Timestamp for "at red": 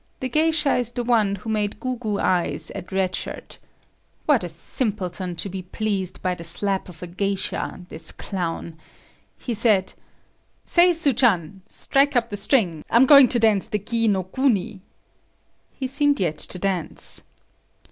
2.73-3.15